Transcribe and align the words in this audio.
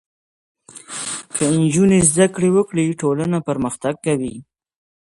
که 1.35 1.43
نجونې 1.61 1.99
زده 2.11 2.27
کړې 2.35 2.49
وکړي 2.55 2.85
ټولنه 3.01 3.37
پرمختګ 3.47 3.93
کوي. 4.05 4.35